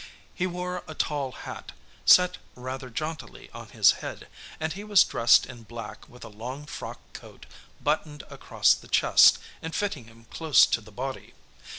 He 0.33 0.47
wore 0.47 0.83
a 0.87 0.95
tall 0.95 1.31
hat, 1.31 1.73
set 2.05 2.39
rather 2.55 2.89
jauntily 2.89 3.51
on 3.53 3.69
his 3.69 3.91
head, 4.01 4.27
and 4.59 4.73
he 4.73 4.83
was 4.83 5.03
dressed 5.03 5.45
in 5.45 5.61
black 5.61 6.09
with 6.09 6.23
a 6.23 6.27
long 6.27 6.65
frock 6.65 6.97
coat 7.13 7.45
buttoned 7.79 8.23
across 8.31 8.73
the 8.73 8.87
chest 8.87 9.37
and 9.61 9.75
fitting 9.75 10.05
him 10.05 10.25
close 10.31 10.65
to 10.65 10.81
the 10.81 10.91
body. 10.91 11.35